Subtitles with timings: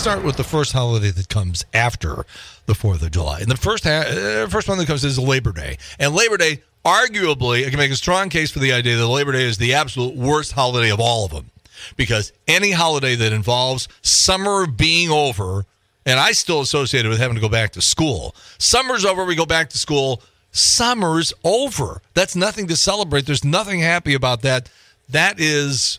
[0.00, 2.24] start with the first holiday that comes after
[2.64, 5.52] the Fourth of July, and the first ha- uh, first one that comes is Labor
[5.52, 5.76] Day.
[5.98, 9.32] And Labor Day, arguably, I can make a strong case for the idea that Labor
[9.32, 11.50] Day is the absolute worst holiday of all of them,
[11.98, 15.66] because any holiday that involves summer being over,
[16.06, 18.34] and I still associate it with having to go back to school.
[18.56, 20.22] Summer's over, we go back to school.
[20.50, 22.00] Summer's over.
[22.14, 23.26] That's nothing to celebrate.
[23.26, 24.70] There's nothing happy about that.
[25.10, 25.98] That is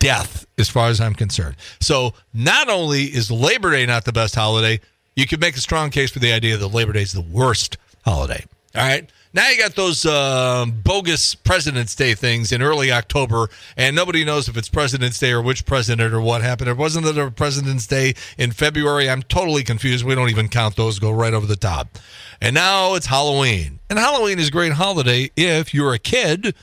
[0.00, 1.54] death as far as I'm concerned.
[1.78, 4.80] So not only is Labor Day not the best holiday,
[5.14, 7.78] you could make a strong case for the idea that Labor Day is the worst
[8.04, 8.44] holiday.
[8.74, 9.08] All right.
[9.32, 14.48] Now you got those um, bogus President's Day things in early October, and nobody knows
[14.48, 16.68] if it's President's Day or which president or what happened.
[16.68, 19.08] It wasn't that a President's Day in February.
[19.08, 20.04] I'm totally confused.
[20.04, 21.96] We don't even count those; go right over the top.
[22.40, 26.54] And now it's Halloween, and Halloween is a great holiday if you're a kid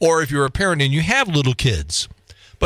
[0.00, 2.08] or if you're a parent and you have little kids.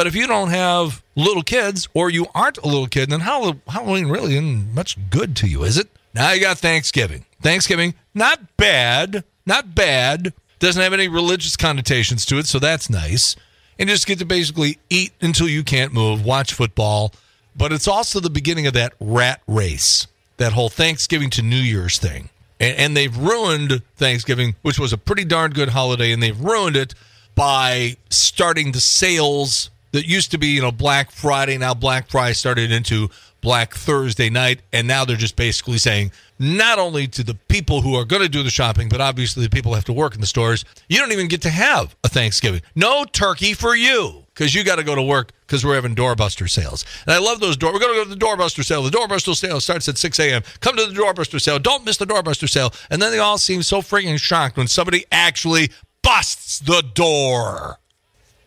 [0.00, 4.06] But if you don't have little kids or you aren't a little kid, then Halloween
[4.06, 5.90] really isn't much good to you, is it?
[6.14, 7.26] Now you got Thanksgiving.
[7.42, 10.32] Thanksgiving, not bad, not bad.
[10.58, 13.36] Doesn't have any religious connotations to it, so that's nice.
[13.78, 17.12] And you just get to basically eat until you can't move, watch football.
[17.54, 20.06] But it's also the beginning of that rat race,
[20.38, 22.30] that whole Thanksgiving to New Year's thing.
[22.58, 26.76] And, and they've ruined Thanksgiving, which was a pretty darn good holiday, and they've ruined
[26.76, 26.94] it
[27.34, 31.58] by starting the sales that used to be, you know, Black Friday.
[31.58, 33.08] Now Black Friday started into
[33.40, 37.94] Black Thursday night, and now they're just basically saying not only to the people who
[37.94, 40.26] are going to do the shopping, but obviously the people have to work in the
[40.26, 42.62] stores, you don't even get to have a Thanksgiving.
[42.74, 46.48] No turkey for you because you got to go to work because we're having doorbuster
[46.48, 46.84] sales.
[47.06, 47.72] And I love those door.
[47.72, 48.82] We're going to go to the doorbuster sale.
[48.82, 50.42] The doorbuster sale starts at 6 a.m.
[50.60, 51.58] Come to the doorbuster sale.
[51.58, 52.72] Don't miss the doorbuster sale.
[52.90, 55.70] And then they all seem so freaking shocked when somebody actually
[56.02, 57.79] busts the door.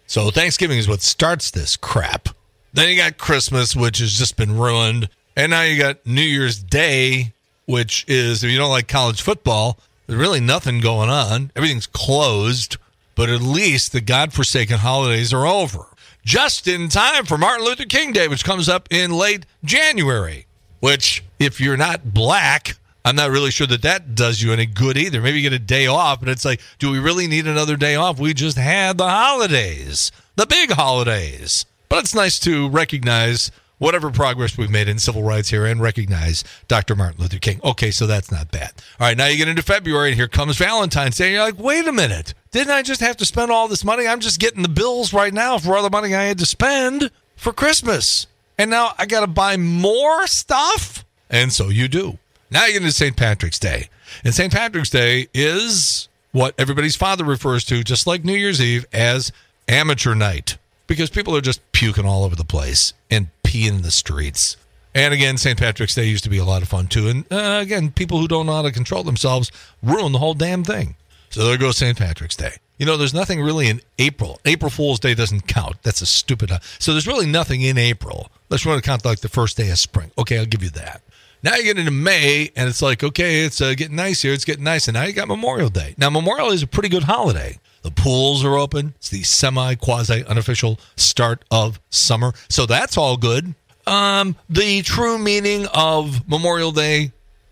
[0.08, 2.30] So Thanksgiving is what starts this crap.
[2.74, 5.10] Then you got Christmas, which has just been ruined.
[5.36, 7.34] And now you got New Year's Day,
[7.66, 11.52] which is, if you don't like college football, there's really nothing going on.
[11.56, 12.78] Everything's closed,
[13.16, 15.86] but at least the godforsaken holidays are over.
[16.26, 20.46] Just in time for Martin Luther King Day, which comes up in late January,
[20.80, 22.76] which, if you're not black,
[23.06, 25.22] I'm not really sure that that does you any good either.
[25.22, 27.96] Maybe you get a day off, but it's like, do we really need another day
[27.96, 28.20] off?
[28.20, 31.66] We just had the holidays, the big holidays.
[31.90, 36.46] But it's nice to recognize whatever progress we've made in civil rights here and recognize
[36.70, 36.96] Dr.
[36.96, 37.60] Martin Luther King.
[37.64, 38.72] Okay, so that's not bad.
[39.00, 41.34] All right, now you get into February, and here comes Valentine's Day.
[41.34, 42.34] You're like, wait a minute.
[42.52, 44.08] Didn't I just have to spend all this money?
[44.08, 47.12] I'm just getting the bills right now for all the money I had to spend
[47.36, 48.28] for Christmas.
[48.58, 51.04] And now I got to buy more stuff?
[51.30, 52.20] And so you do.
[52.54, 53.18] Now you get into St.
[53.18, 53.90] Patrick's Day.
[54.24, 54.54] And St.
[54.54, 59.32] Patrick's Day is what everybody's father refers to, just like New Year's Eve, as
[59.68, 63.90] amateur night because people are just puking all over the place and peeing in the
[63.92, 64.58] streets.
[64.94, 65.58] And again, St.
[65.58, 67.08] Patrick's Day used to be a lot of fun too.
[67.08, 70.64] And uh, again, people who don't know how to control themselves ruin the whole damn
[70.64, 70.96] thing.
[71.32, 71.98] So there goes St.
[71.98, 72.58] Patrick's Day.
[72.78, 74.40] You know, there's nothing really in April.
[74.46, 75.78] April Fool's Day doesn't count.
[75.82, 76.52] That's a stupid.
[76.78, 78.30] So there's really nothing in April.
[78.50, 80.12] Let's want to count like the first day of spring.
[80.18, 81.02] Okay, I'll give you that.
[81.44, 84.32] Now you get into May, and it's like, okay, it's uh, getting nice here.
[84.32, 84.88] It's getting nice.
[84.88, 85.94] And now you got Memorial Day.
[85.98, 87.60] Now, Memorial is a pretty good holiday.
[87.82, 88.94] The pools are open.
[88.96, 92.32] It's the semi quasi unofficial start of summer.
[92.50, 93.56] So that's all good.
[93.86, 97.12] Um, the true meaning of Memorial Day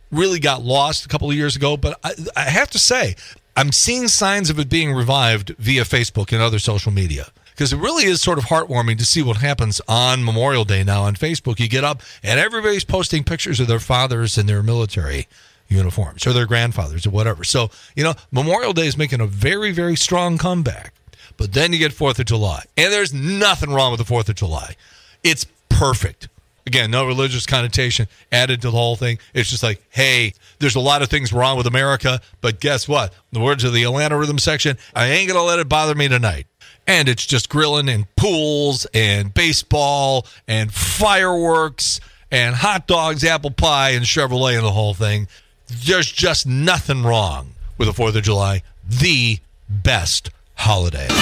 [0.10, 3.16] really got lost a couple of years ago, but I, I have to say,
[3.58, 7.28] I'm seeing signs of it being revived via Facebook and other social media
[7.62, 11.04] because it really is sort of heartwarming to see what happens on Memorial Day now
[11.04, 11.60] on Facebook.
[11.60, 15.28] You get up and everybody's posting pictures of their fathers in their military
[15.68, 17.44] uniforms or their grandfathers or whatever.
[17.44, 20.96] So, you know, Memorial Day is making a very, very strong comeback.
[21.38, 22.64] But then you get 4th of July.
[22.78, 24.76] And there's nothing wrong with the 4th of July.
[25.24, 26.30] It's perfect.
[26.66, 29.20] Again, no religious connotation added to the whole thing.
[29.36, 33.14] It's just like, hey, there's a lot of things wrong with America, but guess what?
[33.32, 36.08] The words of the Atlanta Rhythm section, I ain't going to let it bother me
[36.08, 36.48] tonight.
[36.88, 42.00] And it's just grilling and pools and baseball and fireworks
[42.32, 45.28] and hot dogs, apple pie, and Chevrolet and the whole thing.
[45.68, 49.40] There's just nothing wrong with the 4th of July, the
[49.70, 51.08] best holiday.
[51.08, 51.16] No,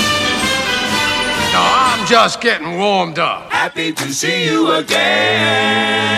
[1.55, 3.51] I'm just getting warmed up.
[3.51, 6.09] Happy to see you again.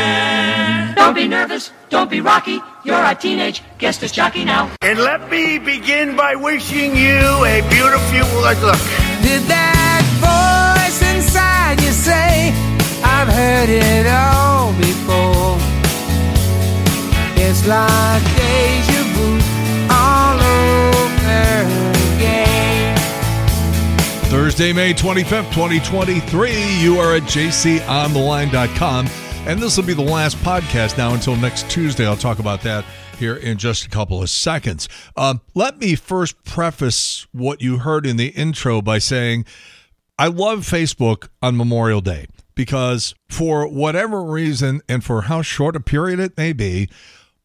[0.95, 1.71] Don't be nervous.
[1.89, 2.59] Don't be rocky.
[2.83, 4.71] You're a teenage guest as jockey now.
[4.81, 11.91] And let me begin by wishing you a beautiful look did that voice inside you
[11.91, 12.51] say?
[13.01, 15.55] I've heard it all before.
[17.39, 19.39] It's like deja vu
[19.89, 21.63] all over
[22.17, 22.97] again.
[24.29, 26.79] Thursday, May 25th, 2023.
[26.81, 29.07] You are at jconline.com.
[29.47, 32.05] And this will be the last podcast now until next Tuesday.
[32.05, 32.83] I'll talk about that
[33.21, 34.89] here in just a couple of seconds.
[35.15, 39.45] Um, let me first preface what you heard in the intro by saying
[40.19, 45.79] I love Facebook on Memorial Day because, for whatever reason and for how short a
[45.79, 46.89] period it may be,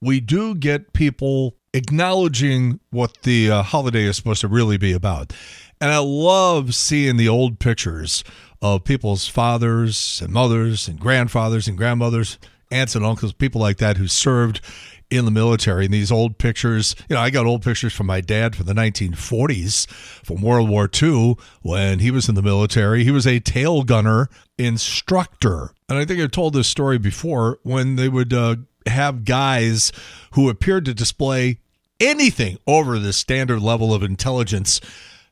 [0.00, 5.32] we do get people acknowledging what the uh, holiday is supposed to really be about.
[5.80, 8.24] And I love seeing the old pictures
[8.62, 12.38] of people's fathers and mothers and grandfathers and grandmothers,
[12.70, 14.60] aunts and uncles, people like that who served
[15.10, 15.84] in the military.
[15.84, 18.74] And these old pictures, you know, I got old pictures from my dad from the
[18.74, 19.88] 1940s,
[20.24, 23.04] from World War II, when he was in the military.
[23.04, 25.72] He was a tail gunner instructor.
[25.88, 28.56] And I think I've told this story before when they would uh,
[28.86, 29.92] have guys
[30.32, 31.58] who appeared to display
[32.00, 34.80] anything over the standard level of intelligence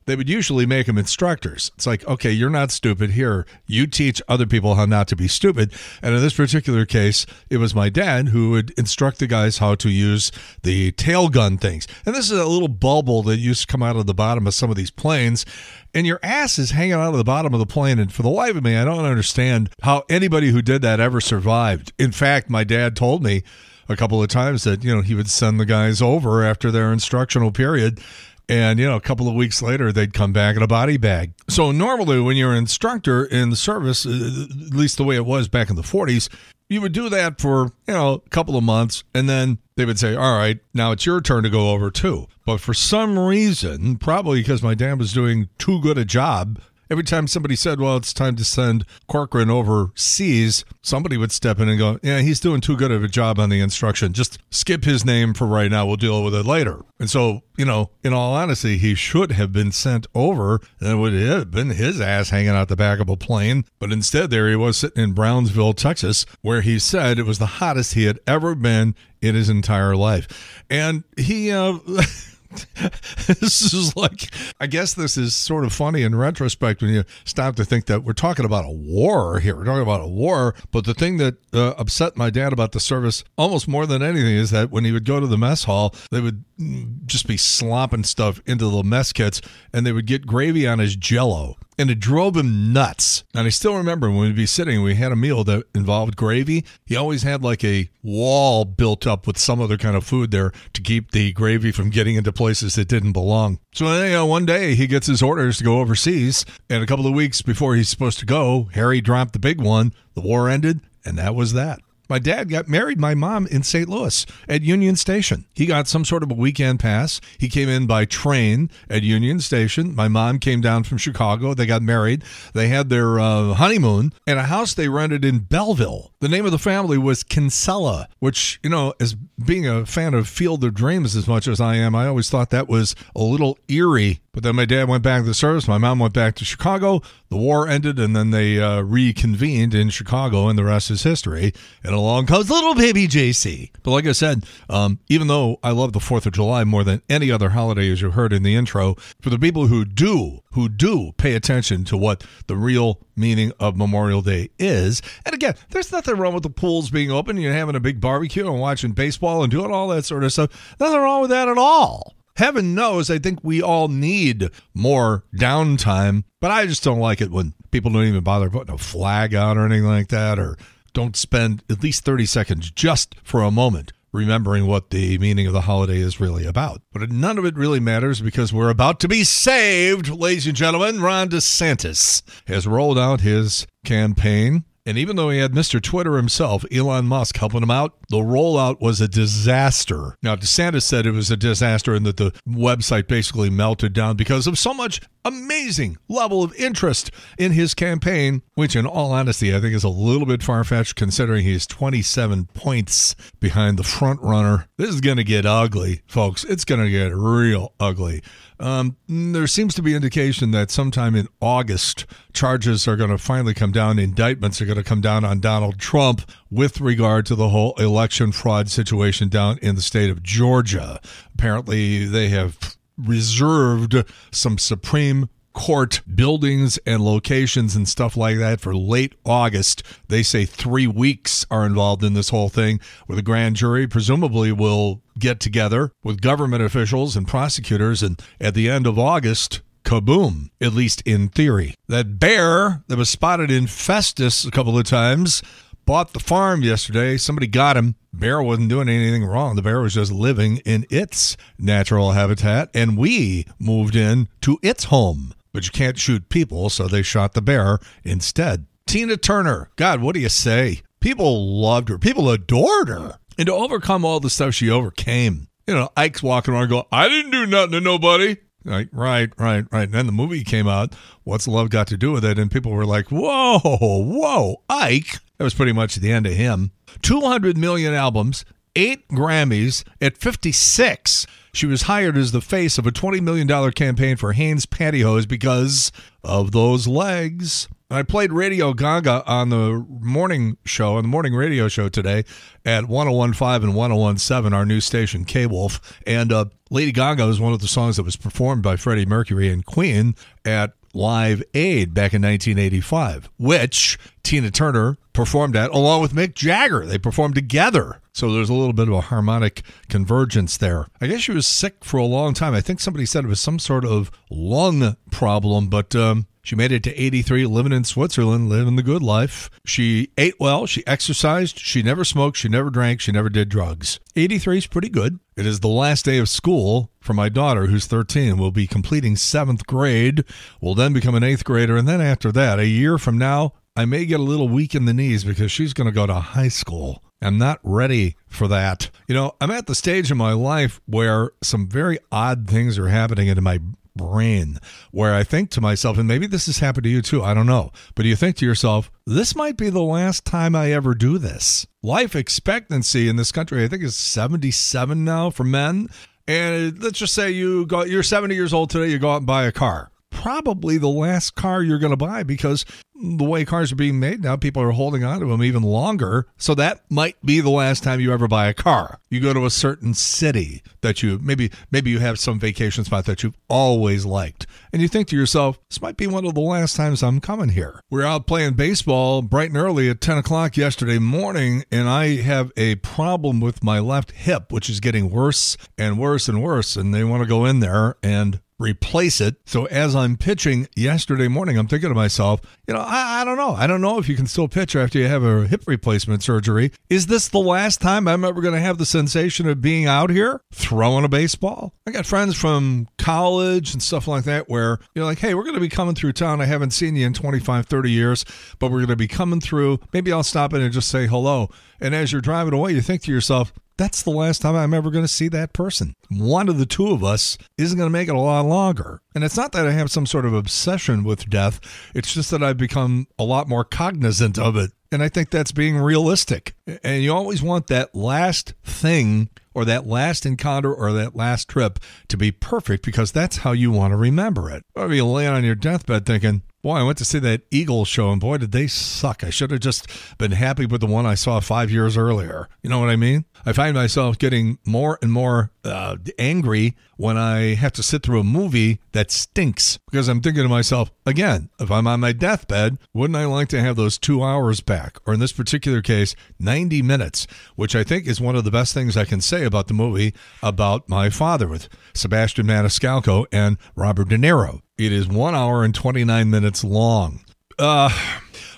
[0.07, 1.71] they would usually make them instructors.
[1.77, 3.11] It's like, okay, you're not stupid.
[3.11, 5.73] Here, you teach other people how not to be stupid.
[6.03, 9.75] And in this particular case, it was my dad who would instruct the guys how
[9.77, 10.31] to use
[10.63, 11.87] the tail gun things.
[12.05, 14.55] And this is a little bubble that used to come out of the bottom of
[14.55, 15.47] some of these planes.
[15.95, 17.99] And your ass is hanging out of the bottom of the plane.
[17.99, 21.21] And for the life of me, I don't understand how anybody who did that ever
[21.21, 21.93] survived.
[21.99, 23.43] In fact, my dad told me
[23.89, 26.93] a couple of times that, you know, he would send the guys over after their
[26.93, 28.01] instructional period
[28.49, 31.33] and you know a couple of weeks later they'd come back in a body bag.
[31.49, 35.27] So normally when you're an instructor in the service uh, at least the way it
[35.27, 36.29] was back in the 40s
[36.69, 39.99] you would do that for you know a couple of months and then they would
[39.99, 42.27] say all right now it's your turn to go over too.
[42.47, 46.61] But for some reason probably because my dad was doing too good a job
[46.95, 51.69] Every time somebody said, well, it's time to send Corcoran overseas, somebody would step in
[51.69, 54.13] and go, yeah, he's doing too good of a job on the instruction.
[54.13, 55.87] Just skip his name for right now.
[55.87, 56.83] We'll deal with it later.
[57.01, 60.95] And so, you know, in all honesty, he should have been sent over and it
[60.95, 63.65] would have been his ass hanging out the back of a plane.
[63.81, 67.47] But instead, there he was sitting in Brownsville, Texas, where he said it was the
[67.47, 70.63] hottest he had ever been in his entire life.
[70.71, 71.81] And he, uh,
[73.27, 77.57] this is like, I guess this is sort of funny in retrospect when you stop
[77.57, 79.57] to think that we're talking about a war here.
[79.57, 80.55] We're talking about a war.
[80.71, 84.37] But the thing that uh, upset my dad about the service almost more than anything
[84.37, 87.37] is that when he would go to the mess hall, they would mm, just be
[87.37, 89.41] slopping stuff into the mess kits
[89.73, 93.25] and they would get gravy on his jello and it drove him nuts.
[93.35, 96.65] And I still remember when we'd be sitting, we had a meal that involved gravy.
[96.87, 100.53] He always had like a wall built up with some other kind of food there
[100.73, 103.59] to keep the gravy from getting into places that didn't belong.
[103.73, 107.07] So you know, one day he gets his orders to go overseas, and a couple
[107.07, 109.93] of weeks before he's supposed to go, Harry dropped the big one.
[110.15, 111.81] The war ended, and that was that.
[112.09, 113.89] My dad got married my mom in St.
[113.89, 115.47] Louis at Union Station.
[115.55, 117.21] He got some sort of a weekend pass.
[117.39, 119.95] He came in by train at Union Station.
[119.95, 121.55] My mom came down from Chicago.
[121.55, 122.23] They got married.
[122.53, 126.13] They had their uh, honeymoon in a house they rented in Belleville.
[126.21, 130.29] The name of the family was Kinsella, which, you know, as being a fan of
[130.29, 133.59] Field of Dreams as much as I am, I always thought that was a little
[133.69, 135.69] eerie but then my dad went back to the service.
[135.69, 137.01] My mom went back to Chicago.
[137.29, 141.55] The war ended, and then they uh, reconvened in Chicago, and the rest is history.
[141.85, 143.71] And along comes little baby JC.
[143.85, 147.01] But like I said, um, even though I love the Fourth of July more than
[147.09, 150.69] any other holiday, as you heard in the intro, for the people who do, who
[150.69, 155.93] do pay attention to what the real meaning of Memorial Day is, and again, there's
[155.93, 157.37] nothing wrong with the pools being open.
[157.37, 160.77] You're having a big barbecue and watching baseball and doing all that sort of stuff.
[160.81, 166.25] Nothing wrong with that at all heaven knows I think we all need more downtime,
[166.41, 169.57] but I just don't like it when people don't even bother putting a flag out
[169.57, 170.57] or anything like that, or
[170.93, 175.53] don't spend at least 30 seconds just for a moment remembering what the meaning of
[175.53, 176.81] the holiday is really about.
[176.93, 181.03] But none of it really matters because we're about to be saved, ladies and gentlemen.
[181.03, 185.81] Ron DeSantis has rolled out his campaign and even though he had Mr.
[185.81, 190.17] Twitter himself, Elon Musk, helping him out, the rollout was a disaster.
[190.23, 194.47] Now, DeSantis said it was a disaster and that the website basically melted down because
[194.47, 199.61] of so much amazing level of interest in his campaign, which, in all honesty, I
[199.61, 204.69] think is a little bit far fetched considering he's 27 points behind the front runner.
[204.77, 206.45] This is going to get ugly, folks.
[206.45, 208.23] It's going to get real ugly.
[208.61, 213.55] Um, there seems to be indication that sometime in August, charges are going to finally
[213.55, 213.99] come down.
[213.99, 218.33] Indictments are going to come down on Donald Trump with regard to the whole election
[218.33, 221.01] fraud situation down in the state of Georgia.
[221.35, 228.75] Apparently, they have reserved some Supreme court buildings and locations and stuff like that for
[228.75, 229.83] late August.
[230.09, 234.53] They say three weeks are involved in this whole thing, where the grand jury presumably
[234.53, 238.03] will get together with government officials and prosecutors.
[238.03, 241.75] And at the end of August, kaboom, at least in theory.
[241.89, 245.43] That bear that was spotted in Festus a couple of times
[245.85, 247.17] bought the farm yesterday.
[247.17, 247.95] Somebody got him.
[248.13, 249.57] Bear wasn't doing anything wrong.
[249.57, 254.85] The bear was just living in its natural habitat, and we moved in to its
[254.85, 255.35] home.
[255.55, 258.67] But you can't shoot people, so they shot the bear instead.
[258.89, 260.83] Tina Turner, God, what do you say?
[260.99, 261.99] People loved her.
[261.99, 263.19] People adored her.
[263.39, 267.09] And to overcome all the stuff she overcame, you know, Ike's walking around going, I
[267.09, 268.37] didn't do nothing to nobody.
[268.65, 269.85] Like, right, right, right.
[269.85, 270.95] And then the movie came out.
[271.23, 272.39] What's love got to do with it?
[272.39, 275.21] And people were like, whoa, whoa, Ike.
[275.39, 276.73] That was pretty much the end of him.
[277.03, 278.45] 200 million albums,
[278.77, 281.27] eight Grammys at 56.
[281.53, 285.93] She was hired as the face of a $20 million campaign for Hanes pantyhose because
[286.25, 287.69] of those legs.
[287.91, 292.25] I played Radio Gaga on the morning show, on the morning radio show today
[292.65, 295.97] at 1015 and 1017, our new station, K Wolf.
[296.07, 299.49] And uh, Lady Gaga was one of the songs that was performed by Freddie Mercury
[299.49, 306.15] and Queen at Live Aid back in 1985, which Tina Turner performed at along with
[306.15, 306.87] Mick Jagger.
[306.87, 308.01] They performed together.
[308.13, 310.87] So there's a little bit of a harmonic convergence there.
[311.01, 312.55] I guess she was sick for a long time.
[312.55, 316.71] I think somebody said it was some sort of lung problem, but um, she made
[316.71, 319.51] it to 83, living in Switzerland, living the good life.
[319.65, 323.99] She ate well, she exercised, she never smoked, she never drank, she never did drugs.
[324.15, 325.19] 83 is pretty good.
[325.37, 329.17] It is the last day of school for my daughter, who's 13, will be completing
[329.17, 330.23] seventh grade,
[330.61, 333.87] will then become an eighth grader, and then after that, a year from now, I
[333.87, 336.49] may get a little weak in the knees because she's going to go to high
[336.49, 337.03] school.
[337.21, 338.91] I'm not ready for that.
[339.09, 342.89] You know, I'm at the stage in my life where some very odd things are
[342.89, 343.61] happening in my
[343.97, 344.59] brain
[344.91, 347.47] where I think to myself, and maybe this has happened to you too, I don't
[347.47, 351.19] know, but you think to yourself, this might be the last time I ever do
[351.19, 351.67] this.
[351.83, 355.89] Life expectancy in this country, I think, is 77 now for men.
[356.27, 359.27] And let's just say you go, you're 70 years old today, you go out and
[359.27, 359.91] buy a car.
[360.25, 362.65] Probably the last car you're going to buy because
[362.95, 366.29] the way cars are being made now, people are holding on to them even longer.
[366.39, 369.01] So that might be the last time you ever buy a car.
[369.11, 373.05] You go to a certain city that you maybe maybe you have some vacation spot
[373.05, 376.41] that you've always liked, and you think to yourself, this might be one of the
[376.41, 377.81] last times I'm coming here.
[377.91, 382.51] We're out playing baseball bright and early at 10 o'clock yesterday morning, and I have
[382.57, 386.77] a problem with my left hip, which is getting worse and worse and worse.
[386.77, 389.37] And they want to go in there and replace it.
[389.47, 393.37] So as I'm pitching yesterday morning, I'm thinking to myself, you know, I, I, don't
[393.37, 393.55] know.
[393.55, 396.73] I don't know if you can still pitch after you have a hip replacement surgery.
[396.89, 400.11] Is this the last time I'm ever going to have the sensation of being out
[400.11, 401.75] here throwing a baseball?
[401.87, 405.55] I got friends from college and stuff like that where you're like, hey, we're going
[405.55, 406.41] to be coming through town.
[406.41, 408.25] I haven't seen you in 25, 30 years,
[408.59, 409.81] but we're going to be coming through.
[409.93, 411.51] Maybe I'll stop in and just say hello.
[411.81, 414.91] And as you're driving away, you think to yourself, that's the last time I'm ever
[414.91, 415.95] going to see that person.
[416.09, 419.01] One of the two of us isn't going to make it a lot longer.
[419.15, 421.61] And it's not that I have some sort of obsession with death,
[421.95, 424.71] it's just that I've become a lot more cognizant of it.
[424.93, 426.55] And I think that's being realistic.
[426.85, 431.81] And you always want that last thing or that last encounter or that last trip
[432.09, 434.65] to be perfect because that's how you want to remember it.
[434.77, 438.11] Or you lay on your deathbed thinking, Boy, I went to see that Eagles show,
[438.11, 439.23] and boy, did they suck.
[439.23, 442.49] I should have just been happy with the one I saw five years earlier.
[442.63, 443.27] You know what I mean?
[443.45, 448.21] I find myself getting more and more uh, angry when I have to sit through
[448.21, 452.79] a movie that stinks because I'm thinking to myself, again, if I'm on my deathbed,
[452.95, 454.97] wouldn't I like to have those two hours back?
[455.07, 458.73] Or in this particular case, 90 minutes, which I think is one of the best
[458.73, 464.09] things I can say about the movie about my father with Sebastian Maniscalco and Robert
[464.09, 464.63] De Niro.
[464.77, 467.21] It is one hour and 29 minutes long.
[467.59, 467.91] Uh,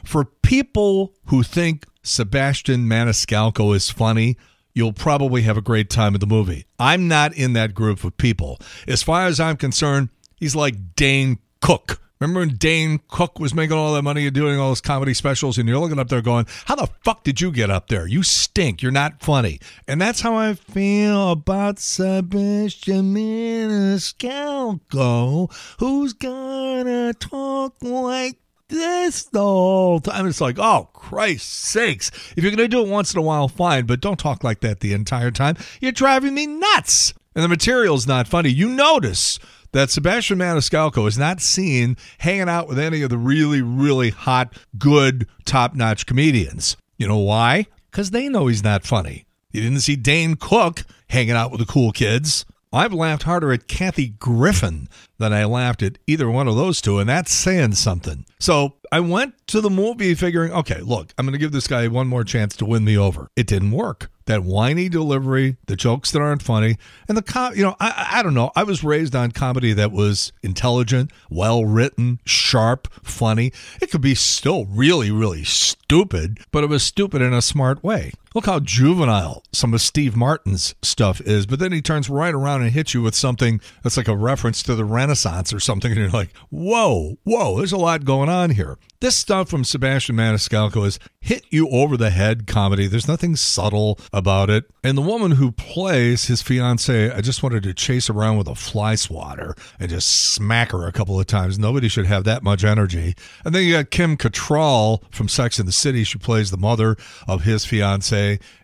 [0.04, 4.38] for people who think Sebastian Maniscalco is funny,
[4.74, 6.64] you'll probably have a great time at the movie.
[6.78, 8.58] I'm not in that group of people.
[8.88, 12.00] As far as I'm concerned, he's like Dane Cook.
[12.18, 15.58] Remember when Dane Cook was making all that money and doing all those comedy specials,
[15.58, 18.06] and you're looking up there going, How the fuck did you get up there?
[18.06, 18.80] You stink.
[18.80, 19.60] You're not funny.
[19.86, 30.00] And that's how I feel about Sebastian Maniscalco, who's gonna talk like this the whole
[30.00, 30.26] time.
[30.26, 32.10] It's like, oh, Christ sakes.
[32.36, 34.60] If you're going to do it once in a while, fine, but don't talk like
[34.60, 35.56] that the entire time.
[35.80, 37.14] You're driving me nuts.
[37.34, 38.48] And the material's not funny.
[38.48, 39.38] You notice
[39.76, 44.56] that Sebastian Maniscalco is not seen hanging out with any of the really, really hot,
[44.78, 46.78] good, top notch comedians.
[46.96, 47.66] You know why?
[47.90, 49.26] Because they know he's not funny.
[49.52, 52.46] You didn't see Dane Cook hanging out with the cool kids.
[52.72, 56.98] I've laughed harder at Kathy Griffin than I laughed at either one of those two,
[56.98, 58.24] and that's saying something.
[58.38, 61.86] So I went to the movie figuring, okay, look, I'm going to give this guy
[61.88, 63.28] one more chance to win me over.
[63.36, 64.10] It didn't work.
[64.26, 66.76] That whiny delivery, the jokes that aren't funny,
[67.08, 68.50] and the com- you know, I I don't know.
[68.54, 73.52] I was raised on comedy that was intelligent, well written, sharp, funny.
[73.80, 78.12] It could be still really, really stupid, but it was stupid in a smart way.
[78.36, 82.60] Look how juvenile some of Steve Martin's stuff is, but then he turns right around
[82.60, 85.98] and hits you with something that's like a reference to the Renaissance or something, and
[85.98, 88.76] you're like, whoa, whoa, there's a lot going on here.
[89.00, 92.86] This stuff from Sebastian Maniscalco is hit you over the head comedy.
[92.86, 94.64] There's nothing subtle about it.
[94.84, 98.54] And the woman who plays his fiance, I just wanted to chase around with a
[98.54, 101.58] fly swatter and just smack her a couple of times.
[101.58, 103.14] Nobody should have that much energy.
[103.44, 106.04] And then you got Kim Cattrall from Sex and the City.
[106.04, 107.64] She plays the mother of his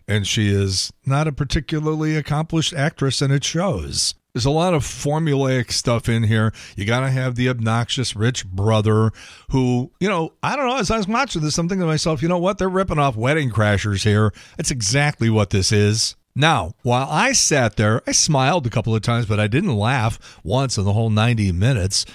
[0.07, 4.15] and she is not a particularly accomplished actress, and it shows.
[4.33, 6.51] There's a lot of formulaic stuff in here.
[6.75, 9.11] You got to have the obnoxious rich brother
[9.51, 10.77] who, you know, I don't know.
[10.77, 12.57] As I was watching this, I'm thinking to myself, you know what?
[12.57, 14.33] They're ripping off Wedding Crashers here.
[14.57, 16.15] That's exactly what this is.
[16.35, 20.39] Now, while I sat there, I smiled a couple of times, but I didn't laugh
[20.43, 22.05] once in the whole 90 minutes.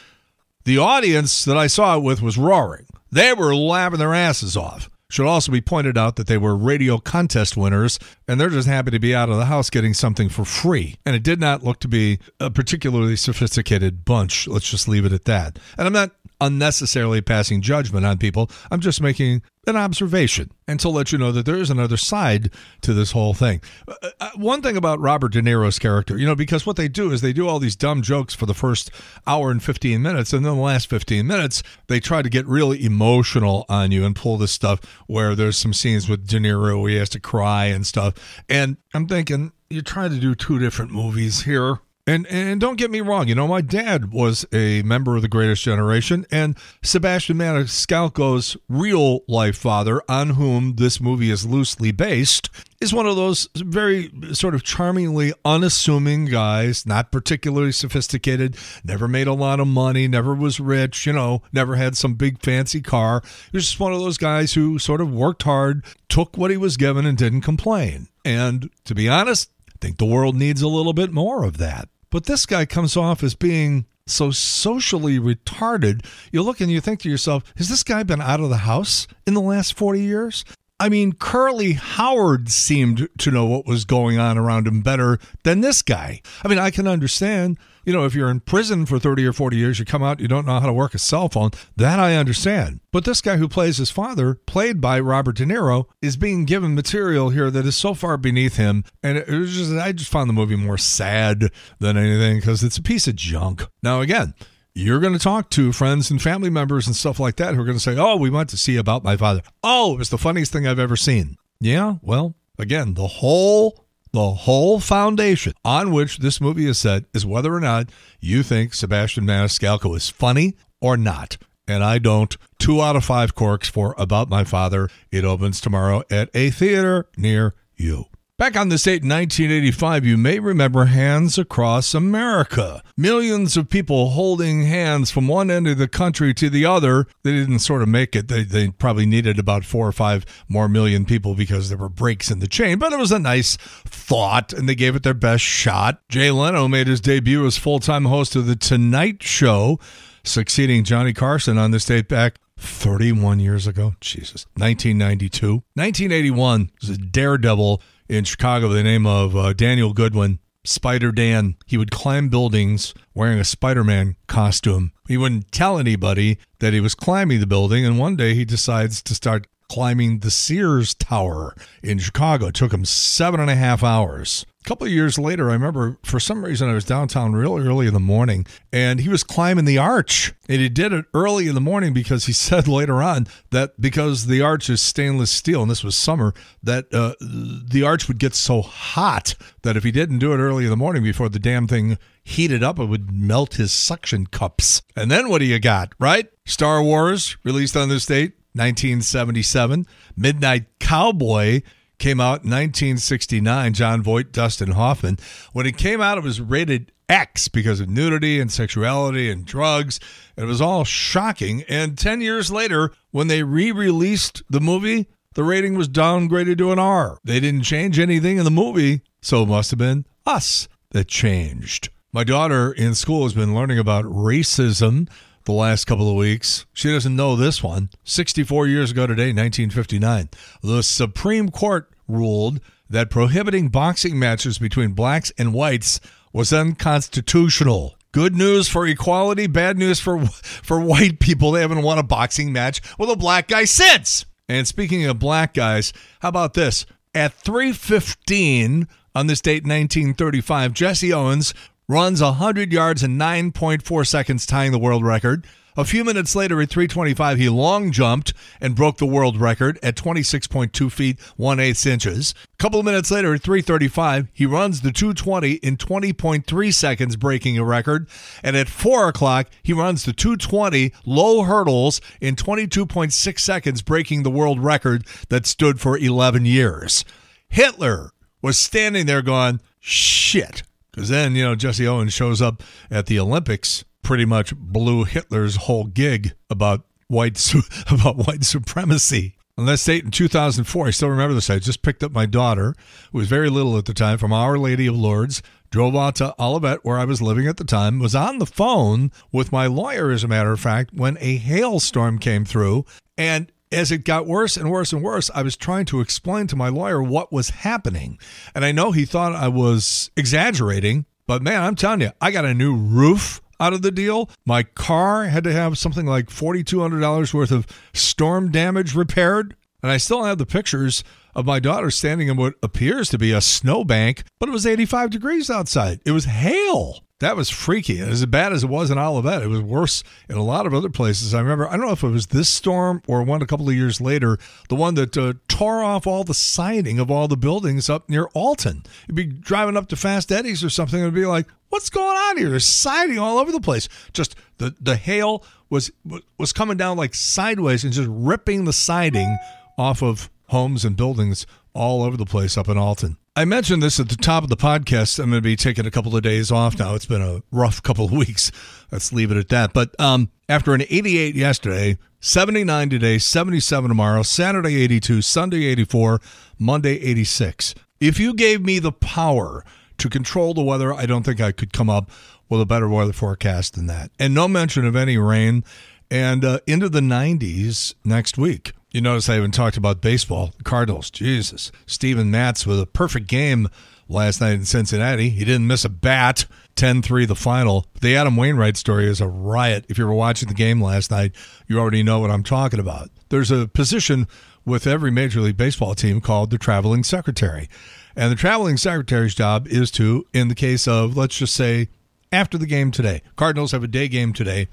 [0.64, 2.87] The audience that I saw it with was roaring.
[3.12, 4.90] They were laughing their asses off.
[5.11, 8.91] Should also be pointed out that they were radio contest winners, and they're just happy
[8.91, 10.97] to be out of the house getting something for free.
[11.07, 14.47] And it did not look to be a particularly sophisticated bunch.
[14.47, 15.59] Let's just leave it at that.
[15.79, 20.88] And I'm not unnecessarily passing judgment on people, I'm just making an observation and to
[20.88, 23.61] let you know that there is another side to this whole thing.
[23.87, 27.12] Uh, uh, one thing about Robert De Niro's character, you know, because what they do
[27.12, 28.90] is they do all these dumb jokes for the first
[29.26, 32.83] hour and 15 minutes, and then the last 15 minutes, they try to get really
[32.85, 36.90] emotional on you and pull this stuff where there's some scenes with De Niro where
[36.90, 38.14] he has to cry and stuff.
[38.49, 41.80] And I'm thinking, you're trying to do two different movies here.
[42.09, 45.28] And and don't get me wrong, you know, my dad was a member of the
[45.28, 52.49] Greatest Generation, and Sebastian Maniscalco's real life father, on whom this movie is loosely based,
[52.80, 59.26] is one of those very sort of charmingly unassuming guys, not particularly sophisticated, never made
[59.26, 63.21] a lot of money, never was rich, you know, never had some big fancy car.
[63.52, 66.56] He was just one of those guys who sort of worked hard, took what he
[66.56, 68.09] was given, and didn't complain.
[68.25, 71.91] And to be honest, I think the world needs a little bit more of that.
[72.10, 76.04] But this guy comes off as being so socially retarded.
[76.32, 79.06] You look and you think to yourself, has this guy been out of the house
[79.26, 80.44] in the last 40 years?
[80.80, 85.60] I mean, Curly Howard seemed to know what was going on around him better than
[85.60, 86.23] this guy.
[86.45, 89.56] I mean, I can understand, you know, if you're in prison for 30 or 40
[89.56, 91.50] years, you come out, you don't know how to work a cell phone.
[91.76, 92.78] That I understand.
[92.93, 96.76] But this guy who plays his father, played by Robert De Niro, is being given
[96.76, 98.84] material here that is so far beneath him.
[99.02, 102.78] And it was just, I just found the movie more sad than anything because it's
[102.78, 103.67] a piece of junk.
[103.82, 104.32] Now, again,
[104.78, 107.64] you're going to talk to friends and family members and stuff like that who are
[107.64, 109.43] going to say, Oh, we went to see about my father.
[109.64, 111.36] Oh, it was the funniest thing I've ever seen.
[111.60, 117.26] Yeah, well, again, the whole the whole foundation on which this movie is set is
[117.26, 121.36] whether or not you think Sebastian Maniscalco is funny or not.
[121.67, 122.34] And I don't.
[122.58, 124.88] Two out of five corks for About My Father.
[125.10, 128.06] It opens tomorrow at a theater near you.
[128.39, 132.85] Back on this date in 1985, you may remember Hands Across America.
[132.97, 137.09] Millions of people holding hands from one end of the country to the other.
[137.25, 138.29] They didn't sort of make it.
[138.29, 142.31] They, they probably needed about four or five more million people because there were breaks
[142.31, 145.43] in the chain, but it was a nice thought and they gave it their best
[145.43, 146.01] shot.
[146.09, 149.81] Jay Leno made his debut as full time host of The Tonight Show,
[150.23, 153.97] succeeding Johnny Carson on this date back 31 years ago.
[154.01, 154.47] Jesus.
[154.55, 155.55] 1992.
[155.75, 161.56] 1981 was a daredevil in Chicago by the name of uh, Daniel Goodwin, Spider Dan.
[161.66, 164.92] He would climb buildings wearing a Spider Man costume.
[165.06, 169.02] He wouldn't tell anybody that he was climbing the building, and one day he decides
[169.02, 172.47] to start climbing the Sears Tower in Chicago.
[172.47, 174.47] It took him seven and a half hours.
[174.65, 177.87] A couple of years later, I remember for some reason I was downtown real early
[177.87, 180.35] in the morning and he was climbing the arch.
[180.49, 184.26] And he did it early in the morning because he said later on that because
[184.26, 188.35] the arch is stainless steel and this was summer, that uh, the arch would get
[188.35, 191.67] so hot that if he didn't do it early in the morning before the damn
[191.67, 194.83] thing heated up, it would melt his suction cups.
[194.95, 196.28] And then what do you got, right?
[196.45, 199.86] Star Wars, released on this date, 1977.
[200.16, 201.62] Midnight Cowboy
[201.99, 203.73] came out in 1969.
[203.73, 205.18] Jon Voight, Dustin Hoffman.
[205.52, 209.99] When it came out, it was rated X because of nudity and sexuality and drugs.
[210.36, 211.62] It was all shocking.
[211.68, 216.73] And 10 years later, when they re released the movie, the rating was downgraded to
[216.73, 217.18] an R.
[217.25, 221.90] They didn't change anything in the movie, so it must have been us that changed.
[222.12, 225.08] My daughter in school has been learning about racism
[225.49, 226.67] the last couple of weeks.
[226.75, 227.89] She doesn't know this one.
[228.04, 230.28] 64 years ago today, 1959,
[230.63, 236.00] the Supreme Court ruled that prohibiting boxing matches between blacks and whites
[236.34, 237.97] was unconstitutional.
[238.13, 241.52] Good news for equality, bad news for for white people.
[241.52, 244.26] They haven't won a boxing match with a black guy since.
[244.50, 246.84] And speaking of black guys, how about this?
[247.15, 251.54] At 315 on this date 1935, Jesse Owens
[251.89, 255.47] runs 100 yards in 9.4 seconds, tying the world record.
[255.79, 259.95] A few minutes later, at 325, he long jumped and broke the world record at
[259.95, 262.35] 26.2 feet, 1 8 inches.
[262.53, 267.57] A couple of minutes later, at 335, he runs the 220 in 20.3 seconds, breaking
[267.57, 268.09] a record.
[268.43, 274.31] And at 4 o'clock, he runs the 220 low hurdles in 22.6 seconds, breaking the
[274.31, 277.05] world record that stood for 11 years.
[277.49, 278.11] Hitler
[278.43, 280.65] was standing there going, shit.
[280.99, 285.54] Because then, you know, Jesse Owens shows up at the Olympics pretty much blew Hitler's
[285.54, 289.37] whole gig about white su- about white supremacy.
[289.56, 291.50] On that date in 2004, I still remember this.
[291.50, 292.75] I just picked up my daughter,
[293.13, 296.34] who was very little at the time, from Our Lady of Lourdes, drove out to
[296.37, 300.11] Olivette, where I was living at the time, was on the phone with my lawyer,
[300.11, 302.84] as a matter of fact, when a hailstorm came through.
[303.17, 306.57] And as it got worse and worse and worse, I was trying to explain to
[306.57, 308.19] my lawyer what was happening.
[308.54, 312.45] And I know he thought I was exaggerating, but man, I'm telling you, I got
[312.45, 314.31] a new roof out of the deal.
[314.47, 319.57] My car had to have something like $4,200 worth of storm damage repaired.
[319.83, 321.04] And I still have the pictures
[321.35, 325.11] of my daughter standing in what appears to be a snowbank, but it was 85
[325.11, 326.00] degrees outside.
[326.04, 327.04] It was hail.
[327.21, 327.99] That was freaky.
[327.99, 330.89] As bad as it was in Olivette, it was worse in a lot of other
[330.89, 331.35] places.
[331.35, 333.75] I remember, I don't know if it was this storm or one a couple of
[333.75, 337.91] years later, the one that uh, tore off all the siding of all the buildings
[337.91, 338.85] up near Alton.
[339.09, 342.37] You'd be driving up to Fast Eddie's or something and be like, what's going on
[342.37, 342.50] here?
[342.50, 343.89] There's siding all over the place.
[344.13, 345.91] Just the, the hail was
[346.39, 349.37] was coming down like sideways and just ripping the siding
[349.76, 353.17] off of homes and buildings all over the place up in Alton.
[353.39, 355.21] I mentioned this at the top of the podcast.
[355.21, 356.97] I'm going to be taking a couple of days off now.
[356.97, 358.51] It's been a rough couple of weeks.
[358.91, 359.73] Let's leave it at that.
[359.73, 366.21] But um, after an 88 yesterday, 79 today, 77 tomorrow, Saturday 82, Sunday 84,
[366.59, 367.77] Monday 86.
[368.01, 369.65] If you gave me the power
[369.99, 372.11] to control the weather, I don't think I could come up
[372.49, 374.11] with a better weather forecast than that.
[374.19, 375.63] And no mention of any rain.
[376.11, 378.73] And uh, into the 90s next week.
[378.91, 380.55] You notice I haven't talked about baseball.
[380.65, 381.71] Cardinals, Jesus.
[381.87, 383.69] Steven Matz with a perfect game
[384.09, 385.29] last night in Cincinnati.
[385.29, 386.47] He didn't miss a bat.
[386.75, 387.87] 10 3 the final.
[388.01, 389.85] The Adam Wainwright story is a riot.
[389.89, 391.33] If you were watching the game last night,
[391.67, 393.11] you already know what I'm talking about.
[393.29, 394.27] There's a position
[394.65, 397.69] with every Major League Baseball team called the traveling secretary.
[398.17, 401.89] And the traveling secretary's job is to, in the case of, let's just say,
[402.33, 404.69] after the game today, Cardinals have a day game today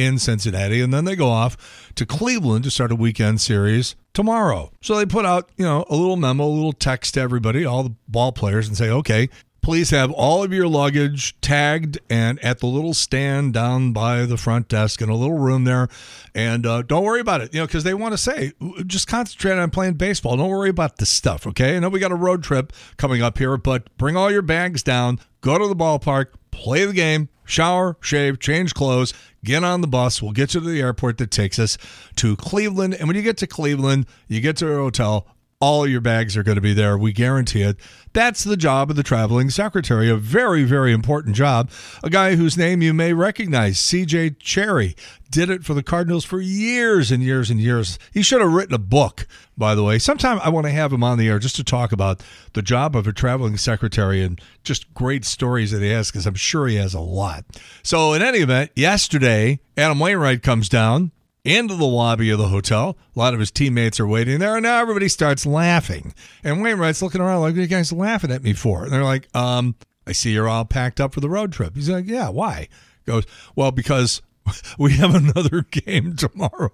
[0.00, 4.72] in Cincinnati, and then they go off to Cleveland to start a weekend series tomorrow.
[4.80, 7.82] So they put out, you know, a little memo, a little text to everybody, all
[7.82, 9.28] the ball players, and say, okay,
[9.62, 14.36] please have all of your luggage tagged and at the little stand down by the
[14.36, 15.88] front desk in a little room there.
[16.34, 18.52] And uh, don't worry about it, you know, because they want to say,
[18.86, 20.36] just concentrate on playing baseball.
[20.36, 21.76] Don't worry about this stuff, okay?
[21.76, 24.82] I know we got a road trip coming up here, but bring all your bags
[24.82, 29.12] down, go to the ballpark, play the game, shower, shave, change clothes,
[29.44, 30.22] get on the bus.
[30.22, 31.78] We'll get you to the airport that takes us
[32.16, 32.94] to Cleveland.
[32.94, 35.26] And when you get to Cleveland, you get to a hotel.
[35.60, 36.96] All your bags are going to be there.
[36.96, 37.76] We guarantee it.
[38.14, 40.08] That's the job of the traveling secretary.
[40.08, 41.70] A very, very important job.
[42.02, 44.94] A guy whose name you may recognize, CJ Cherre,
[45.30, 47.98] did it for the Cardinals for years and years and years.
[48.10, 49.26] He should have written a book,
[49.58, 49.98] by the way.
[49.98, 52.22] Sometime I want to have him on the air just to talk about
[52.54, 56.34] the job of a traveling secretary and just great stories that he has, because I'm
[56.36, 57.44] sure he has a lot.
[57.82, 61.12] So, in any event, yesterday, Adam Wainwright comes down
[61.44, 62.96] into the lobby of the hotel.
[63.14, 66.14] A lot of his teammates are waiting there, and now everybody starts laughing.
[66.44, 69.04] And Wainwright's looking around like, "What are you guys laughing at me for?" And they're
[69.04, 69.74] like, "Um,
[70.06, 72.68] I see you're all packed up for the road trip." He's like, "Yeah, why?"
[73.04, 73.24] He goes,
[73.56, 74.22] "Well, because
[74.78, 76.72] we have another game tomorrow."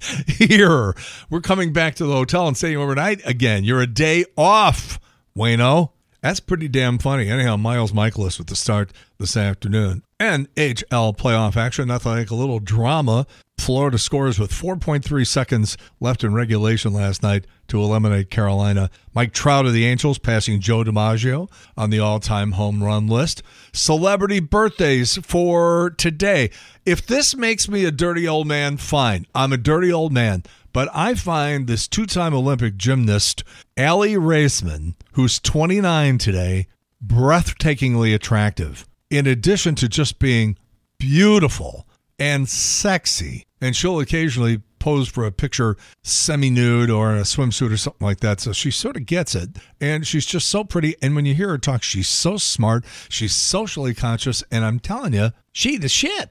[0.26, 0.94] Here,
[1.28, 3.64] we're coming back to the hotel and staying overnight again.
[3.64, 5.00] You're a day off,
[5.36, 5.90] Wayno.
[6.20, 7.28] That's pretty damn funny.
[7.28, 10.02] Anyhow, Miles Mikolas with the start this afternoon.
[10.18, 13.26] And NHL playoff action, nothing like a little drama.
[13.58, 18.88] Florida scores with 4.3 seconds left in regulation last night to eliminate Carolina.
[19.14, 23.42] Mike Trout of the Angels passing Joe DiMaggio on the all time home run list.
[23.72, 26.50] Celebrity birthdays for today.
[26.86, 29.26] If this makes me a dirty old man, fine.
[29.34, 30.44] I'm a dirty old man.
[30.72, 33.42] But I find this two time Olympic gymnast,
[33.76, 36.68] Aly Raisman, who's 29 today,
[37.04, 38.86] breathtakingly attractive.
[39.10, 40.56] In addition to just being
[40.98, 41.86] beautiful
[42.18, 47.72] and sexy, and she'll occasionally pose for a picture semi nude or in a swimsuit
[47.72, 48.40] or something like that.
[48.40, 49.50] So she sort of gets it.
[49.80, 50.96] And she's just so pretty.
[51.02, 52.84] And when you hear her talk, she's so smart.
[53.08, 54.42] She's socially conscious.
[54.50, 56.30] And I'm telling you, she the shit.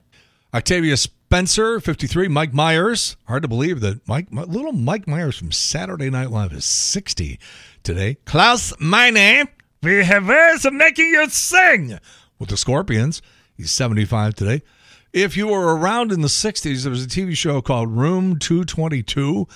[0.53, 2.29] Octavia Spencer, 53.
[2.29, 3.17] Mike Myers.
[3.27, 7.39] Hard to believe that Mike, little Mike Myers from Saturday Night Live is 60
[7.83, 8.17] today.
[8.25, 9.47] Klaus Meine.
[9.83, 11.99] We have ways of making you sing
[12.39, 13.21] with the Scorpions.
[13.55, 14.63] He's 75 today.
[15.17, 19.47] If you were around in the 60s, there was a TV show called Room 222,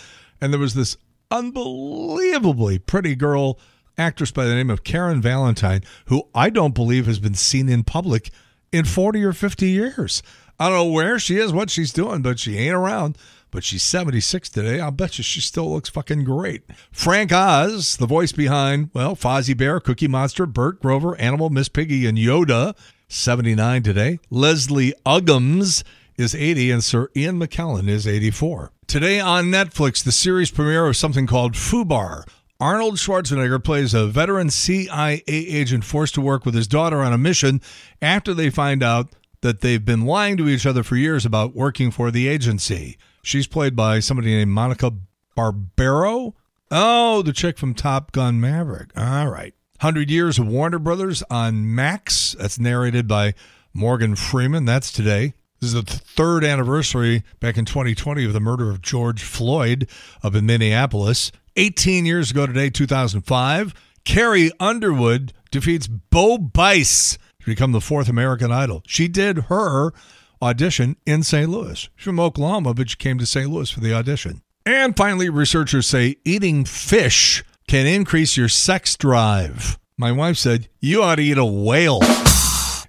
[0.42, 0.98] and there was this
[1.30, 3.60] unbelievably pretty girl
[3.96, 7.84] actress by the name of Karen Valentine, who I don't believe has been seen in
[7.84, 8.32] public
[8.72, 10.24] in 40 or 50 years.
[10.60, 13.16] I don't know where she is, what she's doing, but she ain't around.
[13.52, 14.80] But she's 76 today.
[14.80, 16.64] I'll bet you she still looks fucking great.
[16.92, 22.08] Frank Oz, the voice behind, well, Fozzie Bear, Cookie Monster, Bert Grover, Animal, Miss Piggy,
[22.08, 22.76] and Yoda.
[23.12, 24.20] 79 today.
[24.30, 25.84] Leslie Uggams
[26.18, 28.72] is 80, and Sir Ian McKellen is 84.
[28.88, 32.24] Today on Netflix, the series premiere of something called Fubar.
[32.60, 37.18] Arnold Schwarzenegger plays a veteran CIA agent forced to work with his daughter on a
[37.18, 37.60] mission
[38.02, 39.10] after they find out
[39.42, 42.98] that they've been lying to each other for years about working for the agency.
[43.24, 44.94] She's played by somebody named Monica
[45.36, 46.34] Barbaro.
[46.70, 48.92] Oh, the chick from Top Gun Maverick.
[48.96, 49.54] All right.
[49.82, 52.36] 100 Years of Warner Brothers on Max.
[52.38, 53.34] That's narrated by
[53.74, 54.64] Morgan Freeman.
[54.64, 55.34] That's today.
[55.60, 59.90] This is the third anniversary back in 2020 of the murder of George Floyd
[60.22, 61.32] up in Minneapolis.
[61.56, 63.74] 18 years ago today, 2005,
[64.06, 68.84] Carrie Underwood defeats Bo Bice to become the fourth American Idol.
[68.86, 69.94] She did her
[70.44, 71.50] audition in St.
[71.50, 71.90] Louis.
[71.96, 73.50] She's from Oklahoma, but she came to St.
[73.50, 74.44] Louis for the audition.
[74.64, 79.80] And finally, researchers say eating fish can increase your sex drive.
[79.96, 82.02] My wife said, You ought to eat a whale.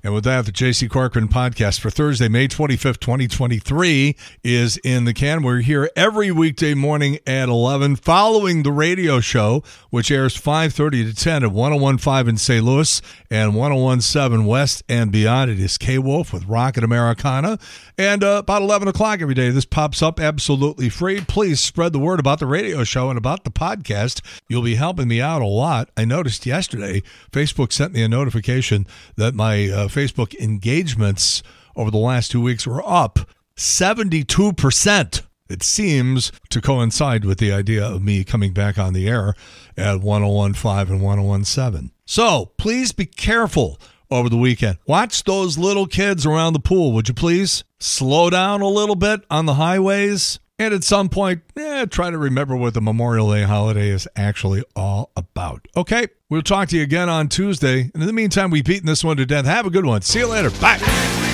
[0.04, 5.14] And with that, the JC Corcoran podcast for Thursday, May 25th, 2023 is in the
[5.14, 5.44] can.
[5.44, 11.14] We're here every weekday morning at 11 following the radio show, which airs 5.30 to
[11.14, 12.64] 10 at 1015 in St.
[12.64, 15.52] Louis and 1017 West and beyond.
[15.52, 17.60] It is K-Wolf with Rocket Americana.
[17.96, 21.20] And uh, about 11 o'clock every day, this pops up absolutely free.
[21.20, 24.20] Please spread the word about the radio show and about the podcast.
[24.48, 25.90] You'll be helping me out a lot.
[25.96, 28.84] I noticed yesterday, Facebook sent me a notification
[29.14, 31.42] that my uh, Facebook engagements
[31.76, 33.18] over the last two weeks were up
[33.56, 35.22] 72%.
[35.48, 39.34] It seems to coincide with the idea of me coming back on the air
[39.76, 41.90] at 1015 and 1017.
[42.06, 43.78] So please be careful
[44.10, 44.78] over the weekend.
[44.86, 47.64] Watch those little kids around the pool, would you please?
[47.78, 50.38] Slow down a little bit on the highways.
[50.58, 54.62] And at some point, eh, try to remember what the Memorial Day holiday is actually
[54.76, 55.66] all about.
[55.76, 57.90] Okay, we'll talk to you again on Tuesday.
[57.94, 59.44] And in the meantime, we've beaten this one to death.
[59.46, 60.02] Have a good one.
[60.02, 60.50] See you later.
[60.50, 61.30] Bye.